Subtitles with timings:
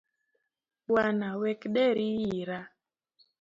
[0.87, 2.59] Bwana wek deri hira.